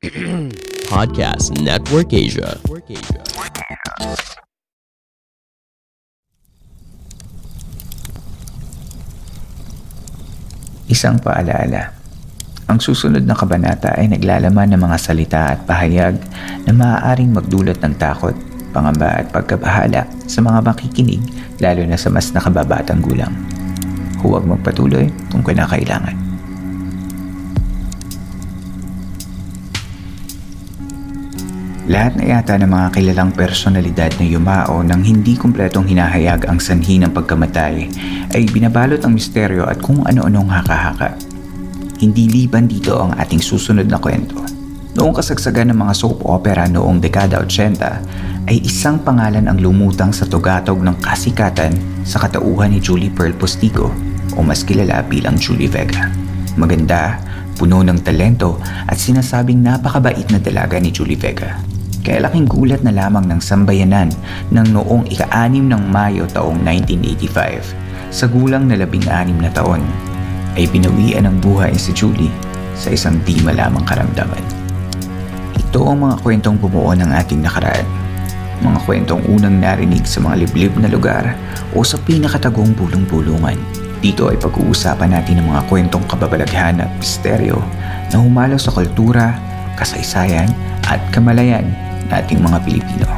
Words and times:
Podcast 0.88 1.60
Network 1.60 2.16
Asia. 2.16 2.56
Isang 10.88 11.20
paalaala. 11.20 11.92
Ang 12.72 12.80
susunod 12.80 13.28
na 13.28 13.36
kabanata 13.36 13.92
ay 14.00 14.08
naglalaman 14.08 14.72
ng 14.72 14.80
mga 14.80 14.96
salita 14.96 15.52
at 15.52 15.68
pahayag 15.68 16.16
na 16.64 16.72
maaaring 16.72 17.36
magdulot 17.36 17.76
ng 17.84 17.92
takot, 18.00 18.32
pangamba 18.72 19.20
at 19.20 19.28
pagkabahala 19.28 20.08
sa 20.24 20.40
mga 20.40 20.64
makikinig 20.64 21.20
lalo 21.60 21.84
na 21.84 22.00
sa 22.00 22.08
mas 22.08 22.32
nakababatang 22.32 23.04
gulang. 23.04 23.36
Huwag 24.24 24.48
magpatuloy 24.48 25.12
kung 25.28 25.44
kinakailangan. 25.44 26.29
Lahat 31.88 32.12
na 32.12 32.36
yata 32.36 32.60
ng 32.60 32.68
mga 32.68 32.88
kilalang 32.92 33.32
personalidad 33.32 34.12
na 34.20 34.26
yumao 34.28 34.84
nang 34.84 35.00
hindi 35.00 35.32
kumpletong 35.32 35.88
hinahayag 35.88 36.44
ang 36.44 36.60
sanhi 36.60 37.00
ng 37.00 37.08
pagkamatay 37.08 37.88
ay 38.36 38.42
binabalot 38.52 39.00
ang 39.00 39.16
misteryo 39.16 39.64
at 39.64 39.80
kung 39.80 40.04
ano-anong 40.04 40.52
haka-haka. 40.52 41.16
Hindi 41.96 42.28
liban 42.28 42.68
dito 42.68 43.00
ang 43.00 43.16
ating 43.16 43.40
susunod 43.40 43.88
na 43.88 43.96
kwento. 43.96 44.36
Noong 44.92 45.16
kasagsagan 45.16 45.72
ng 45.72 45.78
mga 45.80 45.94
soap 45.96 46.20
opera 46.28 46.68
noong 46.68 47.00
dekada 47.00 47.40
80 47.48 48.50
ay 48.52 48.60
isang 48.60 49.00
pangalan 49.00 49.48
ang 49.48 49.56
lumutang 49.56 50.12
sa 50.12 50.28
tugatog 50.28 50.84
ng 50.84 51.00
kasikatan 51.00 51.72
sa 52.04 52.20
katauhan 52.20 52.76
ni 52.76 52.80
Julie 52.82 53.12
Pearl 53.12 53.32
Postigo 53.32 53.88
o 54.36 54.44
mas 54.44 54.60
kilala 54.60 55.00
bilang 55.06 55.40
Julie 55.40 55.70
Vega. 55.70 56.12
Maganda, 56.60 57.16
puno 57.60 57.84
ng 57.84 58.00
talento 58.00 58.56
at 58.88 58.96
sinasabing 58.96 59.60
napakabait 59.60 60.24
na 60.32 60.40
dalaga 60.40 60.80
ni 60.80 60.88
Julie 60.88 61.20
Vega. 61.20 61.60
Kaya 62.00 62.24
laking 62.24 62.48
gulat 62.48 62.80
na 62.80 62.96
lamang 62.96 63.28
ng 63.28 63.44
sambayanan 63.44 64.08
ng 64.48 64.66
noong 64.72 65.04
ika-anim 65.12 65.68
ng 65.68 65.92
Mayo 65.92 66.24
taong 66.32 66.56
1985 66.64 67.76
sa 68.08 68.24
gulang 68.24 68.64
na 68.64 68.80
labing-anim 68.80 69.36
na 69.36 69.52
taon 69.52 69.84
ay 70.56 70.64
binawian 70.72 71.28
ng 71.28 71.36
buhay 71.44 71.76
si 71.76 71.92
Julie 71.92 72.32
sa 72.72 72.88
isang 72.88 73.20
di 73.28 73.36
malamang 73.44 73.84
karamdaman. 73.84 74.40
Ito 75.60 75.84
ang 75.84 76.08
mga 76.08 76.24
kwentong 76.24 76.56
bumuo 76.56 76.96
ng 76.96 77.12
ating 77.12 77.44
nakaraan. 77.44 77.84
Mga 78.64 78.78
kwentong 78.88 79.22
unang 79.28 79.60
narinig 79.60 80.08
sa 80.08 80.24
mga 80.24 80.48
liblib 80.48 80.72
na 80.80 80.88
lugar 80.88 81.36
o 81.76 81.84
sa 81.84 82.00
pinakatagong 82.00 82.72
bulong-bulungan. 82.72 83.79
Dito 84.00 84.32
ay 84.32 84.40
pag-uusapan 84.40 85.12
natin 85.12 85.44
ng 85.44 85.52
mga 85.52 85.68
kwentong 85.68 86.04
kababalaghan 86.08 86.80
at 86.80 86.88
misteryo 86.96 87.60
na 88.08 88.16
humalo 88.16 88.56
sa 88.56 88.72
kultura, 88.72 89.36
kasaysayan 89.76 90.48
at 90.88 91.00
kamalayan 91.12 91.68
nating 92.08 92.40
mga 92.40 92.64
Pilipino. 92.64 93.08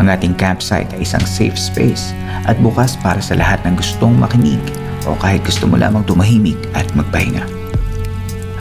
Ang 0.00 0.08
ating 0.08 0.32
campsite 0.40 0.88
ay 0.96 1.04
isang 1.04 1.20
safe 1.28 1.60
space 1.60 2.16
at 2.48 2.56
bukas 2.64 2.96
para 3.04 3.20
sa 3.20 3.36
lahat 3.36 3.60
ng 3.68 3.76
gustong 3.76 4.16
makinig 4.16 4.60
o 5.04 5.12
kahit 5.20 5.44
gusto 5.44 5.68
mo 5.68 5.76
lamang 5.76 6.00
tumahimik 6.08 6.56
at 6.72 6.88
magpahinga. 6.96 7.44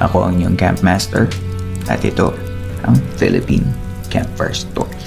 Ako 0.04 0.28
ang 0.28 0.44
iyong 0.44 0.60
campmaster 0.60 1.32
at 1.88 2.04
ito 2.04 2.36
ang 2.84 3.00
Philippine 3.16 3.68
Campfire 4.12 4.52
Stories. 4.52 4.99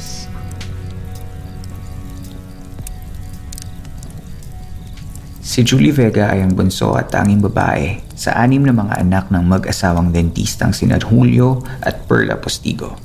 Si 5.53 5.61
Julie 5.69 5.93
Vega 5.93 6.33
ay 6.33 6.41
ang 6.41 6.57
bunso 6.57 6.97
at 6.97 7.13
tanging 7.13 7.45
babae 7.45 8.01
sa 8.17 8.41
anim 8.41 8.65
na 8.65 8.73
mga 8.73 9.05
anak 9.05 9.29
ng 9.29 9.45
mag-asawang 9.45 10.09
dentistang 10.09 10.73
sina 10.73 10.97
Julio 10.97 11.61
at 11.85 12.09
Perla 12.09 12.41
Postigo. 12.41 12.97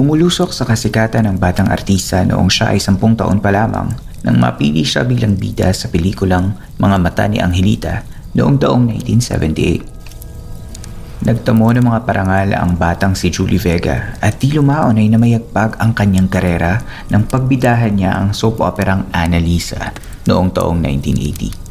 Umulusok 0.00 0.56
sa 0.56 0.64
kasikatan 0.64 1.28
ng 1.28 1.36
batang 1.36 1.68
artista 1.68 2.24
noong 2.24 2.48
siya 2.48 2.72
ay 2.72 2.80
sampung 2.80 3.12
taon 3.12 3.44
pa 3.44 3.52
lamang 3.52 3.92
nang 4.24 4.40
mapili 4.40 4.88
siya 4.88 5.04
bilang 5.04 5.36
bida 5.36 5.68
sa 5.76 5.92
pelikulang 5.92 6.56
Mga 6.80 6.96
Mata 6.96 7.28
ni 7.28 7.44
Angelita 7.44 8.00
noong 8.32 8.56
taong 8.56 8.88
1978. 8.88 11.28
Nagtamo 11.28 11.76
ng 11.76 11.92
mga 11.92 12.08
parangal 12.08 12.56
ang 12.56 12.72
batang 12.80 13.12
si 13.12 13.28
Julie 13.28 13.60
Vega 13.60 14.16
at 14.16 14.40
di 14.40 14.48
lumaon 14.56 14.96
ay 14.96 15.12
namayagpag 15.12 15.76
ang 15.76 15.92
kanyang 15.92 16.32
karera 16.32 16.80
nang 17.12 17.28
pagbidahan 17.28 17.92
niya 17.92 18.16
ang 18.16 18.32
soap 18.32 18.64
operang 18.64 19.12
Annalisa 19.12 19.92
noong 20.24 20.56
taong 20.56 20.80
1980. 20.80 21.61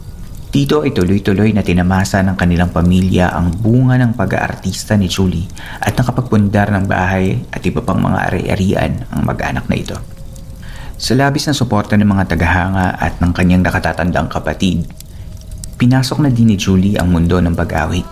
Dito 0.52 0.84
ay 0.84 0.92
tuloy-tuloy 0.92 1.56
na 1.56 1.64
tinamasa 1.64 2.20
ng 2.20 2.36
kanilang 2.36 2.76
pamilya 2.76 3.32
ang 3.32 3.56
bunga 3.56 3.96
ng 3.96 4.20
pag-aartista 4.20 5.00
ni 5.00 5.08
Julie 5.08 5.48
at 5.80 5.96
nakapagpundar 5.96 6.68
ng 6.76 6.92
bahay 6.92 7.40
at 7.56 7.64
iba 7.64 7.80
pang 7.80 8.04
mga 8.04 8.20
ari-arian 8.28 9.08
ang 9.16 9.24
mag-anak 9.24 9.72
na 9.72 9.80
ito. 9.80 9.96
Sa 11.00 11.16
labis 11.16 11.48
na 11.48 11.56
suporta 11.56 11.96
ng 11.96 12.04
mga 12.04 12.36
tagahanga 12.36 13.00
at 13.00 13.24
ng 13.24 13.32
kanyang 13.32 13.64
nakatatandang 13.64 14.28
kapatid, 14.28 14.92
pinasok 15.80 16.20
na 16.20 16.28
din 16.28 16.52
ni 16.52 16.60
Julie 16.60 17.00
ang 17.00 17.16
mundo 17.16 17.40
ng 17.40 17.56
pag-awit. 17.56 18.04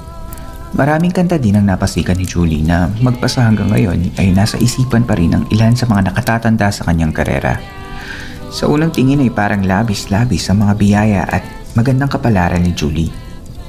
Maraming 0.80 1.12
kanta 1.12 1.36
din 1.36 1.60
ang 1.60 1.68
napasikan 1.68 2.16
ni 2.16 2.24
Julie 2.24 2.64
na 2.64 2.88
magpasa 3.04 3.44
hanggang 3.44 3.68
ngayon 3.68 4.16
ay 4.16 4.32
nasa 4.32 4.56
isipan 4.64 5.04
pa 5.04 5.20
rin 5.20 5.36
ng 5.36 5.52
ilan 5.52 5.76
sa 5.76 5.92
mga 5.92 6.16
nakatatanda 6.16 6.72
sa 6.72 6.88
kanyang 6.88 7.12
karera. 7.12 7.60
Sa 8.48 8.72
unang 8.72 8.96
tingin 8.96 9.20
ay 9.20 9.28
parang 9.28 9.60
labis-labis 9.60 10.48
ang 10.48 10.64
mga 10.64 10.74
biyaya 10.80 11.22
at 11.28 11.59
magandang 11.78 12.10
kapalaran 12.10 12.66
ni 12.66 12.74
Julie. 12.74 13.14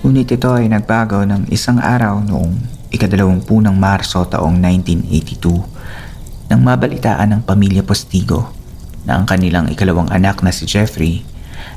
Ngunit 0.01 0.33
ito 0.33 0.49
ay 0.57 0.73
nagbago 0.73 1.21
ng 1.21 1.53
isang 1.53 1.77
araw 1.77 2.25
noong 2.25 2.57
ikadalawampu 2.89 3.61
ng 3.61 3.77
Marso 3.77 4.25
taong 4.25 4.57
1982 4.57 6.49
nang 6.49 6.65
mabalitaan 6.65 7.37
ng 7.37 7.43
pamilya 7.45 7.85
Postigo 7.85 8.57
na 9.05 9.21
ang 9.21 9.29
kanilang 9.29 9.69
ikalawang 9.69 10.09
anak 10.09 10.41
na 10.41 10.49
si 10.49 10.65
Jeffrey 10.65 11.21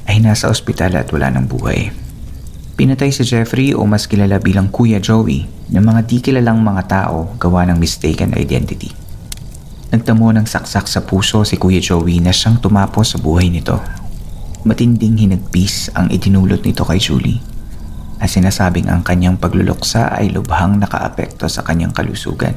ay 0.08 0.24
nasa 0.24 0.48
ospital 0.48 0.96
at 0.96 1.12
wala 1.12 1.28
ng 1.36 1.44
buhay. 1.44 1.92
Pinatay 2.80 3.12
si 3.12 3.28
Jeffrey 3.28 3.76
o 3.76 3.84
mas 3.84 4.08
kilala 4.08 4.40
bilang 4.40 4.72
Kuya 4.72 5.04
Joey 5.04 5.44
ng 5.76 5.84
mga 5.84 6.08
di 6.08 6.24
kilalang 6.24 6.64
mga 6.64 6.84
tao 6.88 7.36
gawa 7.36 7.68
ng 7.68 7.76
mistaken 7.76 8.40
identity. 8.40 8.96
Nagtamo 9.92 10.32
ng 10.32 10.48
saksak 10.48 10.88
sa 10.88 11.04
puso 11.04 11.44
si 11.44 11.60
Kuya 11.60 11.84
Joey 11.84 12.24
na 12.24 12.32
siyang 12.32 12.64
tumapos 12.64 13.12
sa 13.12 13.20
buhay 13.20 13.52
nito 13.52 14.03
Matinding 14.64 15.20
hinagpis 15.20 15.92
ang 15.92 16.08
itinulot 16.08 16.64
nito 16.64 16.88
kay 16.88 16.96
Julie 16.96 17.44
at 18.24 18.32
sinasabing 18.32 18.88
ang 18.88 19.04
kanyang 19.04 19.36
pagluluksa 19.36 20.16
ay 20.16 20.32
lubhang 20.32 20.80
nakaapekto 20.80 21.52
sa 21.52 21.68
kanyang 21.68 21.92
kalusugan. 21.92 22.56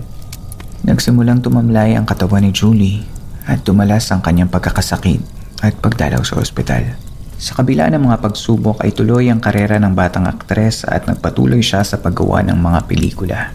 Nagsimulang 0.87 1.43
tumamlay 1.43 1.99
ang 1.99 2.07
katawan 2.07 2.47
ni 2.47 2.55
Julie 2.55 3.03
at 3.51 3.67
tumalas 3.67 4.07
ang 4.15 4.23
kanyang 4.23 4.47
pagkakasakit 4.47 5.19
at 5.67 5.75
pagdalaw 5.83 6.23
sa 6.23 6.39
ospital. 6.39 6.95
Sa 7.43 7.59
kabila 7.59 7.91
ng 7.91 8.07
mga 8.07 8.23
pagsubok 8.23 8.87
ay 8.87 8.95
tuloy 8.95 9.27
ang 9.27 9.43
karera 9.43 9.83
ng 9.83 9.91
batang 9.91 10.31
aktres 10.31 10.87
at 10.87 11.11
nagpatuloy 11.11 11.59
siya 11.59 11.83
sa 11.83 11.99
paggawa 11.99 12.47
ng 12.47 12.55
mga 12.55 12.87
pelikula. 12.87 13.51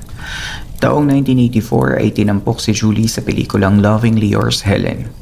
Taong 0.83 1.07
1984 1.07 2.03
ay 2.03 2.11
tinampok 2.11 2.59
si 2.59 2.75
Julie 2.75 3.07
sa 3.07 3.23
pelikulang 3.23 3.79
Lovingly 3.79 4.27
Yours 4.27 4.67
Helen 4.67 5.20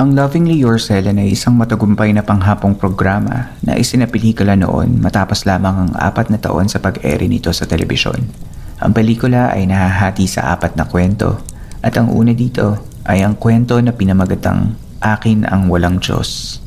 ang 0.00 0.16
Lovingly 0.16 0.56
Yours 0.56 0.88
Helen 0.88 1.20
ay 1.20 1.36
isang 1.36 1.60
matagumpay 1.60 2.08
na 2.16 2.24
panghapong 2.24 2.72
programa 2.72 3.52
na 3.60 3.76
isinapelikula 3.76 4.56
noon 4.56 4.96
matapos 4.96 5.44
lamang 5.44 5.76
ang 5.76 5.92
apat 5.92 6.32
na 6.32 6.40
taon 6.40 6.72
sa 6.72 6.80
pag-ere 6.80 7.28
nito 7.28 7.52
sa 7.52 7.68
telebisyon. 7.68 8.16
Ang 8.80 8.96
pelikula 8.96 9.52
ay 9.52 9.68
nahahati 9.68 10.24
sa 10.24 10.56
apat 10.56 10.72
na 10.72 10.88
kwento 10.88 11.44
at 11.84 12.00
ang 12.00 12.08
una 12.16 12.32
dito 12.32 12.80
ay 13.04 13.20
ang 13.20 13.36
kwento 13.36 13.76
na 13.76 13.92
pinamagatang 13.92 14.72
Akin 15.04 15.44
ang 15.44 15.68
Walang 15.68 16.00
Diyos. 16.00 16.64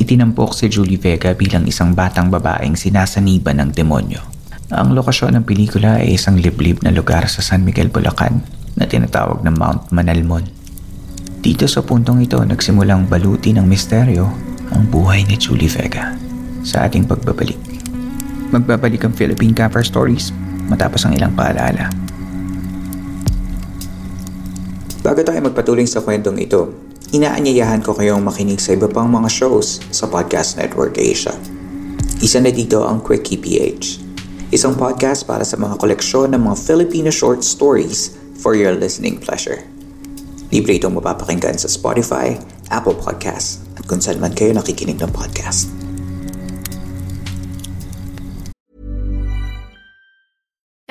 Itinampok 0.00 0.56
si 0.56 0.72
Julie 0.72 0.96
Vega 0.96 1.36
bilang 1.36 1.68
isang 1.68 1.92
batang 1.92 2.32
babaeng 2.32 2.72
sinasaniban 2.72 3.60
ng 3.60 3.76
demonyo. 3.76 4.24
Ang 4.72 4.96
lokasyon 4.96 5.36
ng 5.36 5.44
pelikula 5.44 6.00
ay 6.00 6.16
isang 6.16 6.40
liblib 6.40 6.80
na 6.80 6.88
lugar 6.88 7.28
sa 7.28 7.44
San 7.44 7.68
Miguel, 7.68 7.92
Bulacan 7.92 8.40
na 8.80 8.88
tinatawag 8.88 9.44
na 9.44 9.52
Mount 9.52 9.92
Manalmon. 9.92 10.61
Dito 11.42 11.66
sa 11.66 11.82
puntong 11.82 12.22
ito 12.22 12.38
nagsimulang 12.38 13.10
baluti 13.10 13.50
ng 13.50 13.66
misteryo 13.66 14.30
ang 14.70 14.86
buhay 14.86 15.26
ni 15.26 15.34
Julie 15.34 15.66
Vega 15.66 16.14
sa 16.62 16.86
ating 16.86 17.02
pagbabalik. 17.02 17.58
Magbabalik 18.54 19.02
ang 19.02 19.10
Philippine 19.10 19.50
Cover 19.50 19.82
Stories 19.82 20.30
matapos 20.70 21.02
ang 21.02 21.18
ilang 21.18 21.34
paalala. 21.34 21.90
Bago 25.02 25.18
tayo 25.26 25.42
magpatuloy 25.42 25.82
sa 25.82 25.98
kwentong 26.06 26.38
ito, 26.38 26.70
inaanyayahan 27.10 27.82
ko 27.82 27.90
kayong 27.90 28.22
makinig 28.22 28.62
sa 28.62 28.78
iba 28.78 28.86
pang 28.86 29.10
mga 29.10 29.26
shows 29.26 29.82
sa 29.90 30.06
Podcast 30.06 30.62
Network 30.62 30.94
Asia. 30.94 31.34
Isa 32.22 32.38
na 32.38 32.54
dito 32.54 32.86
ang 32.86 33.02
Quickie 33.02 33.42
PH, 33.42 33.98
isang 34.54 34.78
podcast 34.78 35.26
para 35.26 35.42
sa 35.42 35.58
mga 35.58 35.74
koleksyon 35.82 36.38
ng 36.38 36.42
mga 36.46 36.56
Filipino 36.70 37.10
short 37.10 37.42
stories 37.42 38.14
for 38.38 38.54
your 38.54 38.70
listening 38.78 39.18
pleasure. 39.18 39.71
Libre 40.52 40.76
itong 40.76 41.00
mapapakinggan 41.00 41.56
sa 41.56 41.64
Spotify, 41.64 42.36
Apple 42.68 42.92
Podcasts, 42.92 43.64
at 43.80 43.88
kung 43.88 44.04
saan 44.04 44.20
man 44.20 44.36
kayo 44.36 44.52
nakikinig 44.52 45.00
ng 45.00 45.08
podcast. 45.08 45.72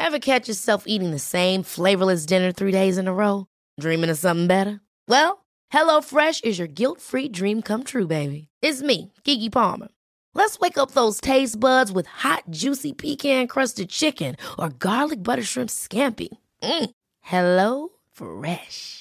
Ever 0.01 0.17
catch 0.17 0.49
yourself 0.49 0.89
eating 0.89 1.13
the 1.13 1.21
same 1.21 1.61
flavorless 1.61 2.25
dinner 2.25 2.51
three 2.51 2.73
days 2.73 2.97
in 2.97 3.05
a 3.05 3.13
row? 3.13 3.45
Dreaming 3.79 4.09
of 4.09 4.17
something 4.17 4.49
better? 4.49 4.81
Well, 5.07 5.45
HelloFresh 5.71 6.43
is 6.43 6.57
your 6.57 6.67
guilt-free 6.67 7.29
dream 7.29 7.61
come 7.61 7.85
true, 7.85 8.09
baby. 8.09 8.49
It's 8.65 8.81
me, 8.81 9.13
Kiki 9.23 9.47
Palmer. 9.53 9.87
Let's 10.33 10.59
wake 10.59 10.77
up 10.77 10.91
those 10.91 11.21
taste 11.21 11.61
buds 11.61 11.93
with 11.93 12.09
hot, 12.09 12.43
juicy 12.49 12.91
pecan-crusted 12.97 13.93
chicken 13.93 14.35
or 14.57 14.73
garlic 14.73 15.21
butter 15.23 15.45
shrimp 15.45 15.69
scampi. 15.69 16.29
Mm. 16.63 16.89
Hello 17.21 17.89
Fresh. 18.11 19.00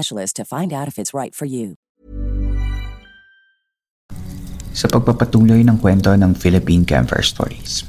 to 0.33 0.43
find 0.43 0.73
out 0.73 0.89
if 0.89 0.97
it's 0.97 1.13
right 1.13 1.33
for 1.33 1.45
you. 1.45 1.77
Sa 4.71 4.87
pagpapatuloy 4.87 5.61
ng 5.67 5.77
kwento 5.83 6.15
ng 6.15 6.31
Philippine 6.33 6.87
Camper 6.87 7.19
Stories. 7.19 7.83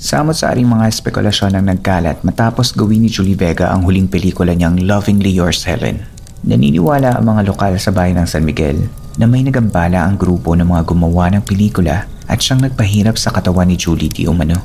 Samot-saring 0.00 0.64
mga 0.64 0.88
spekulasyon 0.96 1.60
ang 1.60 1.68
nagkalat 1.68 2.24
matapos 2.24 2.72
gawin 2.72 3.04
ni 3.04 3.12
Julie 3.12 3.36
Vega 3.36 3.68
ang 3.68 3.84
huling 3.84 4.08
pelikula 4.08 4.56
niyang 4.56 4.80
Lovingly 4.80 5.28
Yours 5.28 5.68
Helen. 5.68 6.00
Naniniwala 6.40 7.20
ang 7.20 7.28
mga 7.28 7.52
lokal 7.52 7.76
sa 7.76 7.92
bayan 7.92 8.16
ng 8.16 8.24
San 8.24 8.48
Miguel 8.48 8.88
na 9.20 9.28
may 9.28 9.44
nagambala 9.44 10.08
ang 10.08 10.16
grupo 10.16 10.56
ng 10.56 10.64
mga 10.64 10.88
gumawa 10.88 11.28
ng 11.36 11.44
pelikula 11.44 12.08
at 12.24 12.40
siyang 12.40 12.64
nagpahirap 12.64 13.20
sa 13.20 13.28
katawan 13.28 13.68
ni 13.68 13.76
Julie 13.76 14.08
di 14.08 14.24
umano. 14.24 14.56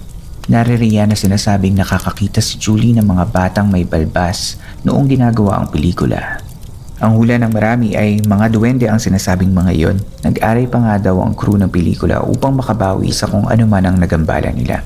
Naririya 0.48 1.04
na 1.04 1.20
sinasabing 1.20 1.76
nakakakita 1.76 2.40
si 2.40 2.56
Julie 2.56 2.96
ng 2.96 3.04
mga 3.04 3.26
batang 3.34 3.68
may 3.68 3.84
balbas 3.84 4.56
noong 4.88 5.10
ginagawa 5.10 5.60
ang 5.60 5.68
pelikula. 5.68 6.45
Ang 6.96 7.20
hula 7.20 7.36
ng 7.36 7.52
marami 7.52 7.92
ay 7.92 8.24
mga 8.24 8.56
duwende 8.56 8.88
ang 8.88 9.04
sinasabing 9.04 9.52
mga 9.52 9.72
iyon. 9.76 9.98
Nag-aray 10.24 10.64
pa 10.72 10.80
nga 10.80 10.96
daw 10.96 11.20
ang 11.20 11.36
crew 11.36 11.60
ng 11.60 11.68
pelikula 11.68 12.24
upang 12.24 12.56
makabawi 12.56 13.12
sa 13.12 13.28
kung 13.28 13.52
ano 13.52 13.68
man 13.68 13.84
ang 13.84 14.00
nagambala 14.00 14.48
nila. 14.56 14.80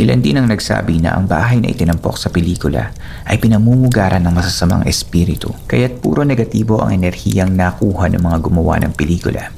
Ilan 0.00 0.24
din 0.24 0.40
ang 0.40 0.48
nagsabi 0.48 1.04
na 1.04 1.12
ang 1.12 1.28
bahay 1.28 1.60
na 1.60 1.68
itinampok 1.68 2.16
sa 2.16 2.32
pelikula 2.32 2.96
ay 3.28 3.36
pinamumugaran 3.36 4.24
ng 4.24 4.32
masasamang 4.32 4.88
espiritu 4.88 5.52
kaya't 5.68 6.00
puro 6.00 6.24
negatibo 6.24 6.80
ang 6.80 6.96
enerhiyang 6.96 7.52
nakuha 7.52 8.08
ng 8.08 8.24
mga 8.24 8.38
gumawa 8.40 8.80
ng 8.80 8.96
pelikula. 8.96 9.52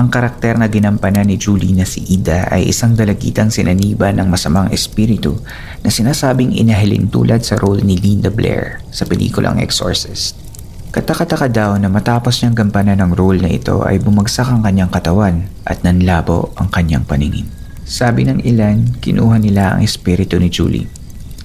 Ang 0.00 0.08
karakter 0.08 0.56
na 0.56 0.72
ginampanan 0.72 1.28
ni 1.28 1.36
Julie 1.36 1.76
na 1.76 1.84
si 1.84 2.00
Ida 2.08 2.48
ay 2.48 2.72
isang 2.72 2.96
dalagitang 2.96 3.52
sinaniba 3.52 4.08
ng 4.08 4.28
masamang 4.32 4.72
espiritu 4.72 5.36
na 5.84 5.92
sinasabing 5.92 6.56
inahilin 6.56 7.12
tulad 7.12 7.44
sa 7.44 7.60
role 7.60 7.84
ni 7.84 8.00
Linda 8.00 8.32
Blair 8.32 8.80
sa 8.88 9.04
pelikulang 9.04 9.60
Exorcist. 9.60 10.45
Katakataka 10.96 11.52
daw 11.52 11.76
na 11.76 11.92
matapos 11.92 12.40
niyang 12.40 12.56
gampanan 12.56 13.04
ng 13.04 13.12
role 13.12 13.36
na 13.44 13.52
ito 13.52 13.84
ay 13.84 14.00
bumagsak 14.00 14.48
ang 14.48 14.64
kanyang 14.64 14.88
katawan 14.88 15.44
at 15.68 15.84
nanlabo 15.84 16.56
ang 16.56 16.72
kanyang 16.72 17.04
paningin. 17.04 17.44
Sabi 17.84 18.24
ng 18.24 18.40
ilan, 18.40 18.96
kinuha 19.04 19.36
nila 19.36 19.76
ang 19.76 19.84
espiritu 19.84 20.40
ni 20.40 20.48
Julie 20.48 20.88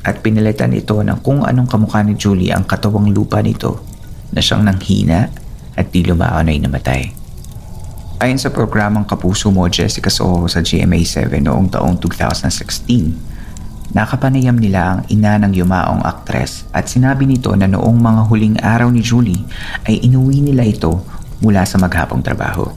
at 0.08 0.24
pinalitan 0.24 0.72
ito 0.72 0.96
ng 1.04 1.20
kung 1.20 1.44
anong 1.44 1.68
kamukha 1.68 2.00
ni 2.00 2.16
Julie 2.16 2.56
ang 2.56 2.64
katawang 2.64 3.12
lupa 3.12 3.44
nito 3.44 3.84
na 4.32 4.40
siyang 4.40 4.64
nanghina 4.64 5.28
at 5.76 5.92
di 5.92 6.08
lumaon 6.08 6.48
ay 6.48 6.56
namatay. 6.64 7.12
Ayon 8.24 8.40
sa 8.40 8.56
programang 8.56 9.04
Kapuso 9.04 9.52
Mo 9.52 9.68
Jessica 9.68 10.08
Soho 10.08 10.48
sa 10.48 10.64
GMA7 10.64 11.28
noong 11.44 11.76
taong 11.76 12.00
2016, 12.00 13.31
nakapanayam 13.92 14.56
nila 14.56 14.82
ang 14.96 15.02
ina 15.12 15.36
ng 15.40 15.52
yumaong 15.52 16.04
aktres 16.08 16.64
at 16.72 16.88
sinabi 16.88 17.28
nito 17.28 17.52
na 17.56 17.68
noong 17.68 18.00
mga 18.00 18.22
huling 18.32 18.56
araw 18.64 18.88
ni 18.88 19.04
Julie 19.04 19.44
ay 19.84 20.00
inuwi 20.08 20.40
nila 20.40 20.64
ito 20.64 21.04
mula 21.44 21.68
sa 21.68 21.76
maghapong 21.82 22.24
trabaho. 22.24 22.72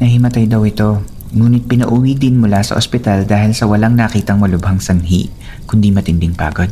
Nahimatay 0.00 0.48
daw 0.48 0.64
ito, 0.64 1.02
ngunit 1.34 1.66
pinauwi 1.68 2.16
din 2.16 2.38
mula 2.38 2.62
sa 2.62 2.78
ospital 2.78 3.26
dahil 3.26 3.52
sa 3.52 3.68
walang 3.68 3.98
nakitang 3.98 4.40
malubhang 4.40 4.78
sanhi 4.78 5.28
kundi 5.66 5.90
matinding 5.90 6.32
pagod. 6.32 6.70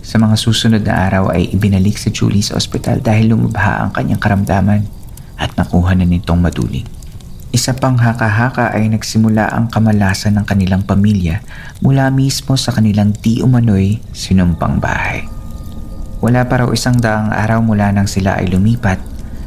Sa 0.00 0.22
mga 0.22 0.38
susunod 0.38 0.82
na 0.86 1.06
araw 1.06 1.34
ay 1.34 1.50
ibinalik 1.52 1.98
si 1.98 2.14
Julie 2.14 2.42
sa 2.42 2.56
ospital 2.56 3.02
dahil 3.02 3.34
lumubha 3.34 3.84
ang 3.84 3.90
kanyang 3.90 4.22
karamdaman 4.22 4.86
at 5.36 5.52
nakuha 5.58 5.92
na 5.92 6.08
nitong 6.08 6.40
maduling. 6.40 6.95
Isa 7.56 7.72
pang 7.72 7.96
haka-haka 7.96 8.76
ay 8.76 8.92
nagsimula 8.92 9.48
ang 9.48 9.72
kamalasan 9.72 10.36
ng 10.36 10.44
kanilang 10.44 10.84
pamilya 10.84 11.40
mula 11.80 12.12
mismo 12.12 12.52
sa 12.52 12.68
kanilang 12.68 13.16
di 13.16 13.40
umano'y 13.40 13.96
sinumpang 14.12 14.76
bahay. 14.76 15.24
Wala 16.20 16.44
pa 16.44 16.60
raw 16.60 16.68
isang 16.76 17.00
daang 17.00 17.32
araw 17.32 17.64
mula 17.64 17.96
nang 17.96 18.04
sila 18.04 18.36
ay 18.36 18.52
lumipat 18.52 19.00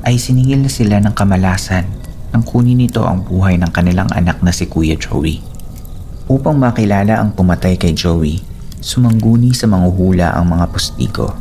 ay 0.10 0.18
siningil 0.18 0.66
na 0.66 0.74
sila 0.74 0.98
ng 0.98 1.14
kamalasan 1.14 1.86
nang 2.34 2.42
kunin 2.42 2.82
nito 2.82 3.06
ang 3.06 3.22
buhay 3.22 3.62
ng 3.62 3.70
kanilang 3.70 4.10
anak 4.18 4.42
na 4.42 4.50
si 4.50 4.66
Kuya 4.66 4.98
Joey. 4.98 5.46
Upang 6.26 6.58
makilala 6.58 7.22
ang 7.22 7.38
pumatay 7.38 7.78
kay 7.78 7.94
Joey, 7.94 8.42
sumangguni 8.82 9.54
sa 9.54 9.70
manguhula 9.70 10.34
ang 10.34 10.50
mga 10.50 10.66
pustiko. 10.74 11.38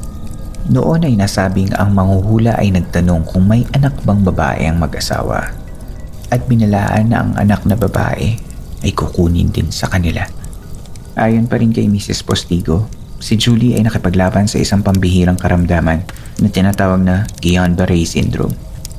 Noon 0.69 1.09
ay 1.09 1.17
nasabing 1.17 1.73
ang 1.81 1.97
manguhula 1.97 2.61
ay 2.61 2.77
nagtanong 2.77 3.25
kung 3.25 3.49
may 3.49 3.65
anak 3.73 3.97
bang 4.05 4.21
babae 4.21 4.69
ang 4.69 4.77
mag-asawa 4.85 5.68
at 6.29 6.45
binalaan 6.47 7.13
na 7.13 7.25
ang 7.25 7.33
anak 7.37 7.65
na 7.65 7.77
babae 7.77 8.37
ay 8.85 8.91
kukunin 8.95 9.51
din 9.51 9.73
sa 9.73 9.89
kanila. 9.91 10.25
Ayon 11.19 11.51
pa 11.51 11.59
rin 11.59 11.75
kay 11.75 11.91
Mrs. 11.91 12.23
Postigo, 12.23 12.87
si 13.19 13.35
Julie 13.35 13.75
ay 13.75 13.83
nakipaglaban 13.83 14.47
sa 14.47 14.63
isang 14.63 14.87
pambihirang 14.87 15.41
karamdaman 15.41 16.07
na 16.39 16.49
tinatawag 16.49 17.03
na 17.03 17.27
Guillain-Barré 17.43 18.07
Syndrome. 18.07 18.55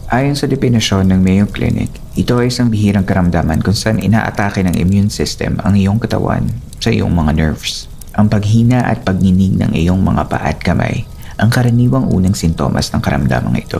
Ayon 0.10 0.36
sa 0.36 0.50
definisyon 0.50 1.14
ng 1.14 1.22
Mayo 1.22 1.46
Clinic, 1.48 1.94
ito 2.18 2.36
ay 2.42 2.50
isang 2.50 2.68
bihirang 2.68 3.06
karamdaman 3.06 3.62
kung 3.62 3.78
saan 3.78 4.02
inaatake 4.02 4.66
ng 4.66 4.76
immune 4.76 5.14
system 5.14 5.62
ang 5.64 5.78
iyong 5.78 6.02
katawan 6.02 6.50
sa 6.82 6.90
iyong 6.90 7.14
mga 7.14 7.38
nerves. 7.38 7.88
Ang 8.18 8.28
paghina 8.28 8.84
at 8.84 9.06
pagninig 9.06 9.56
ng 9.56 9.72
iyong 9.78 10.02
mga 10.02 10.28
paa 10.28 10.50
at 10.50 10.60
kamay 10.60 11.06
ang 11.40 11.48
karaniwang 11.48 12.10
unang 12.12 12.36
sintomas 12.36 12.92
ng 12.92 13.00
karamdamang 13.00 13.56
ito. 13.64 13.80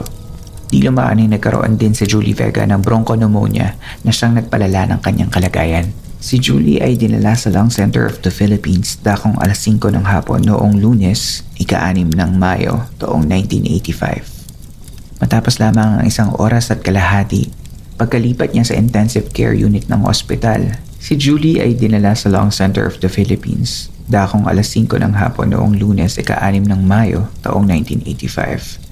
Di 0.70 0.78
lumaan 0.86 1.18
ay 1.18 1.26
nagkaroon 1.34 1.74
din 1.74 1.98
si 1.98 2.06
Julie 2.06 2.30
Vega 2.30 2.62
ng 2.62 2.78
bronchopneumonia 2.78 3.74
na 4.06 4.14
siyang 4.14 4.38
nagpalala 4.38 4.86
ng 4.86 5.00
kanyang 5.02 5.26
kalagayan. 5.26 5.90
Si 6.22 6.38
Julie 6.38 6.78
ay 6.78 6.94
dinala 6.94 7.34
sa 7.34 7.50
Lung 7.50 7.74
Center 7.74 8.06
of 8.06 8.22
the 8.22 8.30
Philippines 8.30 8.94
dakong 9.02 9.34
alas 9.42 9.66
5 9.66 9.82
ng 9.90 10.06
hapon 10.06 10.46
noong 10.46 10.78
lunes, 10.78 11.42
ika-6 11.58 12.14
ng 12.14 12.38
Mayo, 12.38 12.86
taong 13.02 13.26
1985. 13.26 15.18
Matapos 15.18 15.58
lamang 15.58 15.98
ang 15.98 16.04
isang 16.06 16.30
oras 16.38 16.70
at 16.70 16.86
kalahati, 16.86 17.50
pagkalipat 17.98 18.54
niya 18.54 18.68
sa 18.70 18.78
intensive 18.78 19.34
care 19.34 19.56
unit 19.56 19.90
ng 19.90 20.06
ospital, 20.06 20.78
si 21.02 21.18
Julie 21.18 21.58
ay 21.58 21.74
dinala 21.74 22.14
sa 22.14 22.30
Long 22.30 22.54
Center 22.54 22.86
of 22.86 23.02
the 23.02 23.10
Philippines 23.10 23.90
dakong 24.06 24.46
alas 24.46 24.70
5 24.76 24.86
ng 25.02 25.18
hapon 25.18 25.50
noong 25.50 25.82
lunes 25.82 26.14
ika-6 26.14 26.68
ng 26.68 26.84
Mayo 26.86 27.26
taong 27.42 27.66
1985. 27.66 28.89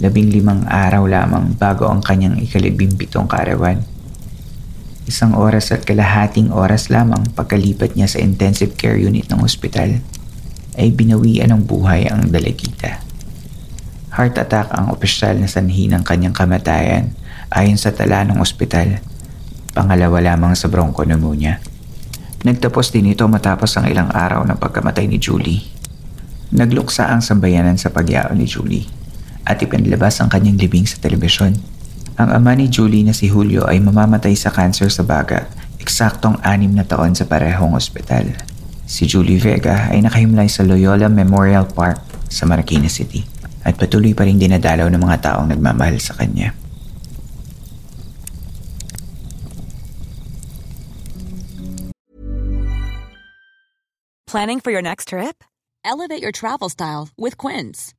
Labing 0.00 0.32
limang 0.32 0.64
araw 0.64 1.04
lamang 1.04 1.60
bago 1.60 1.84
ang 1.84 2.00
kanyang 2.00 2.40
ikalibimpitong 2.40 3.28
karawan. 3.28 3.84
Isang 5.04 5.36
oras 5.36 5.76
at 5.76 5.84
kalahating 5.84 6.48
oras 6.48 6.88
lamang 6.88 7.28
pagkalipat 7.36 8.00
niya 8.00 8.08
sa 8.08 8.16
intensive 8.16 8.80
care 8.80 8.96
unit 8.96 9.28
ng 9.28 9.44
ospital 9.44 10.00
ay 10.80 10.88
binawian 10.96 11.52
ng 11.52 11.68
buhay 11.68 12.08
ang 12.08 12.32
dalagita. 12.32 13.04
Heart 14.16 14.40
attack 14.40 14.72
ang 14.72 14.88
opisyal 14.88 15.36
na 15.36 15.44
sanhi 15.44 15.84
ng 15.92 16.00
kanyang 16.00 16.32
kamatayan 16.32 17.12
ayon 17.52 17.76
sa 17.76 17.92
tala 17.92 18.24
ng 18.24 18.40
ospital. 18.40 19.04
Pangalawa 19.76 20.32
lamang 20.32 20.56
sa 20.56 20.72
bronchopneumonia. 20.72 21.60
Nagtapos 22.40 22.88
din 22.88 23.12
ito 23.12 23.28
matapos 23.28 23.76
ang 23.76 23.84
ilang 23.84 24.08
araw 24.08 24.48
ng 24.48 24.56
pagkamatay 24.56 25.04
ni 25.12 25.20
Julie. 25.20 25.68
Nagluksa 26.56 27.12
ang 27.12 27.20
sambayanan 27.20 27.76
sa 27.76 27.92
pagyao 27.92 28.32
ni 28.32 28.48
Julie 28.48 28.99
at 29.46 29.60
ipinlabas 29.62 30.20
ang 30.20 30.28
kanyang 30.28 30.60
libing 30.60 30.84
sa 30.84 31.00
telebisyon. 31.00 31.56
Ang 32.20 32.28
ama 32.36 32.52
ni 32.52 32.68
Julie 32.68 33.06
na 33.06 33.16
si 33.16 33.32
Julio 33.32 33.64
ay 33.64 33.80
mamamatay 33.80 34.36
sa 34.36 34.52
cancer 34.52 34.92
sa 34.92 35.06
baga 35.06 35.48
eksaktong 35.80 36.36
anim 36.44 36.76
na 36.76 36.84
taon 36.84 37.16
sa 37.16 37.24
parehong 37.24 37.72
ospital. 37.72 38.28
Si 38.84 39.08
Julie 39.08 39.40
Vega 39.40 39.88
ay 39.88 40.04
nakahimlay 40.04 40.46
sa 40.50 40.60
Loyola 40.66 41.08
Memorial 41.08 41.64
Park 41.64 42.28
sa 42.28 42.44
Marikina 42.44 42.92
City 42.92 43.24
at 43.64 43.80
patuloy 43.80 44.12
pa 44.12 44.28
rin 44.28 44.36
dinadalaw 44.36 44.92
ng 44.92 45.00
mga 45.00 45.16
taong 45.24 45.48
nagmamahal 45.48 45.96
sa 45.96 46.14
kanya. 46.16 46.52
Planning 54.30 54.62
for 54.62 54.70
your 54.70 54.84
next 54.84 55.10
trip? 55.10 55.42
Elevate 55.82 56.22
your 56.22 56.30
travel 56.30 56.70
style 56.70 57.10
with 57.18 57.34
Quince. 57.34 57.98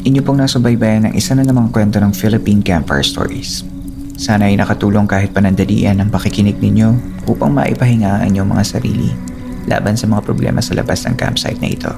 Inyo 0.00 0.24
pong 0.24 0.40
nasubaybayan 0.40 1.12
ng 1.12 1.14
isa 1.16 1.36
na 1.36 1.44
namang 1.44 1.68
kwento 1.68 2.00
ng 2.00 2.16
Philippine 2.16 2.64
Campfire 2.64 3.04
Stories. 3.04 3.68
Sana 4.16 4.48
ay 4.48 4.56
nakatulong 4.56 5.04
kahit 5.04 5.36
panandalian 5.36 6.00
ang 6.00 6.08
pakikinig 6.08 6.56
ninyo 6.56 6.96
upang 7.28 7.52
maipahinga 7.52 8.24
ang 8.24 8.32
inyong 8.32 8.48
mga 8.48 8.64
sarili 8.64 9.12
laban 9.68 10.00
sa 10.00 10.08
mga 10.08 10.24
problema 10.24 10.64
sa 10.64 10.72
labas 10.72 11.04
ng 11.04 11.20
campsite 11.20 11.60
na 11.60 11.68
ito. 11.68 11.92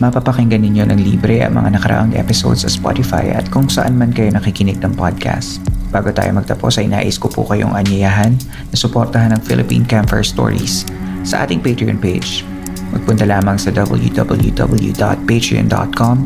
Mapapakinggan 0.00 0.64
ninyo 0.64 0.88
ng 0.88 0.96
libre 0.96 1.44
ang 1.44 1.60
mga 1.60 1.76
nakaraang 1.76 2.16
episodes 2.16 2.64
sa 2.64 2.72
Spotify 2.72 3.36
at 3.36 3.52
kung 3.52 3.68
saan 3.68 4.00
man 4.00 4.16
kayo 4.16 4.32
nakikinig 4.32 4.80
ng 4.80 4.96
podcast. 4.96 5.60
Bago 5.92 6.08
tayo 6.16 6.32
magtapos 6.32 6.80
ay 6.80 6.88
nais 6.88 7.20
ko 7.20 7.28
po 7.28 7.44
kayong 7.44 7.76
anyayahan 7.76 8.32
na 8.72 8.76
suportahan 8.80 9.36
ng 9.36 9.44
Philippine 9.44 9.84
Campfire 9.84 10.24
Stories 10.24 10.88
sa 11.20 11.44
ating 11.44 11.60
Patreon 11.60 12.00
page. 12.00 12.48
Magpunta 12.96 13.28
lamang 13.28 13.60
sa 13.60 13.68
www.patreon.com 13.68 16.16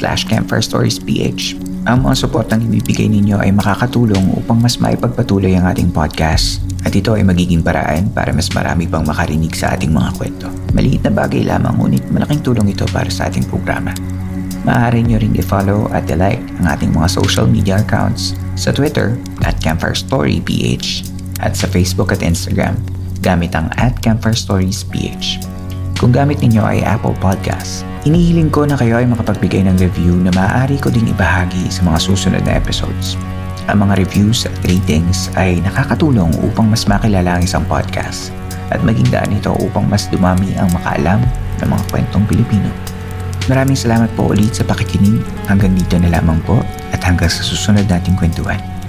slash 0.00 0.24
campfirestoriesph. 0.24 1.60
Ang 1.84 2.08
mga 2.08 2.16
suportang 2.24 2.64
ibibigay 2.64 3.08
ninyo 3.08 3.36
ay 3.40 3.52
makakatulong 3.52 4.32
upang 4.36 4.60
mas 4.60 4.80
maipagpatuloy 4.80 5.52
ang 5.56 5.68
ating 5.68 5.92
podcast 5.92 6.64
at 6.84 6.96
ito 6.96 7.12
ay 7.12 7.24
magiging 7.24 7.60
paraan 7.60 8.08
para 8.12 8.32
mas 8.32 8.48
marami 8.56 8.88
pang 8.88 9.04
makarinig 9.04 9.52
sa 9.52 9.76
ating 9.76 9.92
mga 9.92 10.10
kwento. 10.16 10.48
Maliit 10.72 11.04
na 11.04 11.12
bagay 11.12 11.44
lamang 11.44 11.76
ngunit 11.76 12.04
malaking 12.08 12.40
tulong 12.40 12.72
ito 12.72 12.88
para 12.88 13.08
sa 13.12 13.28
ating 13.28 13.44
programa. 13.48 13.92
Maaari 14.64 15.00
nyo 15.04 15.16
ring 15.16 15.36
i-follow 15.40 15.88
at 15.92 16.04
i-like 16.12 16.40
ang 16.60 16.68
ating 16.68 16.92
mga 16.92 17.08
social 17.08 17.48
media 17.48 17.80
accounts 17.80 18.36
sa 18.60 18.72
Twitter 18.72 19.16
at 19.48 19.56
Campfire 19.64 19.96
Story 19.96 20.44
PH 20.44 21.08
at 21.40 21.56
sa 21.56 21.64
Facebook 21.64 22.12
at 22.12 22.20
Instagram 22.20 22.76
gamit 23.24 23.56
ang 23.56 23.72
at 23.80 23.96
Campfire 24.04 24.36
Stories 24.36 24.84
PH. 24.84 25.40
Kung 25.96 26.12
gamit 26.12 26.40
ninyo 26.40 26.60
ay 26.60 26.84
Apple 26.84 27.16
Podcasts, 27.20 27.84
inihiling 28.08 28.48
ko 28.48 28.64
na 28.64 28.78
kayo 28.78 28.96
ay 28.96 29.06
makapagbigay 29.08 29.66
ng 29.68 29.76
review 29.76 30.16
na 30.16 30.32
maaari 30.32 30.80
ko 30.80 30.88
ding 30.88 31.08
ibahagi 31.10 31.68
sa 31.68 31.84
mga 31.84 31.98
susunod 32.00 32.42
na 32.48 32.56
episodes. 32.56 33.20
Ang 33.68 33.84
mga 33.86 34.00
reviews 34.00 34.48
at 34.48 34.54
ratings 34.64 35.28
ay 35.36 35.60
nakakatulong 35.60 36.32
upang 36.40 36.66
mas 36.72 36.88
makilala 36.88 37.36
ang 37.36 37.42
isang 37.44 37.62
podcast 37.68 38.32
at 38.72 38.80
maging 38.80 39.06
daan 39.12 39.30
ito 39.34 39.52
upang 39.60 39.84
mas 39.86 40.08
dumami 40.08 40.56
ang 40.56 40.70
makaalam 40.72 41.20
ng 41.60 41.68
mga 41.68 41.84
kwentong 41.92 42.24
Pilipino. 42.24 42.70
Maraming 43.50 43.76
salamat 43.76 44.08
po 44.14 44.30
ulit 44.30 44.54
sa 44.54 44.62
pakikinig. 44.62 45.20
Hanggang 45.50 45.74
dito 45.74 45.98
na 45.98 46.12
lamang 46.14 46.38
po 46.46 46.62
at 46.94 47.02
hanggang 47.02 47.28
sa 47.28 47.42
susunod 47.42 47.84
nating 47.90 48.14
kwentuhan. 48.14 48.79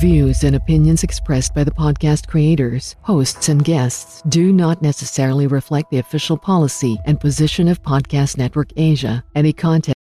Views 0.00 0.44
and 0.44 0.56
opinions 0.56 1.02
expressed 1.02 1.54
by 1.54 1.62
the 1.62 1.70
podcast 1.70 2.26
creators, 2.26 2.96
hosts, 3.02 3.50
and 3.50 3.62
guests 3.62 4.22
do 4.30 4.50
not 4.50 4.80
necessarily 4.80 5.46
reflect 5.46 5.90
the 5.90 5.98
official 5.98 6.38
policy 6.38 6.98
and 7.04 7.20
position 7.20 7.68
of 7.68 7.82
Podcast 7.82 8.38
Network 8.38 8.70
Asia. 8.78 9.22
Any 9.34 9.52
content 9.52 9.94